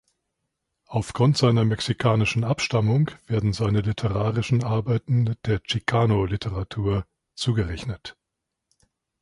[0.87, 8.17] Auf Grund seiner mexikanischen Abstammung werden seine literarischen Arbeiten der Chicano-Literatur zugerechnet.